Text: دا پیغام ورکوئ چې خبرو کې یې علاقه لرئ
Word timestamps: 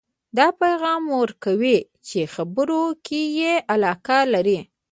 دا 0.37 0.47
پیغام 0.61 1.01
ورکوئ 1.19 1.77
چې 2.07 2.19
خبرو 2.33 2.83
کې 3.05 3.21
یې 3.39 3.53
علاقه 3.73 4.17
لرئ 4.33 4.59